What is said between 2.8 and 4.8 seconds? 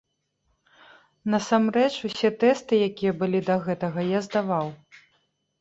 якія былі да гэтага, я здаваў.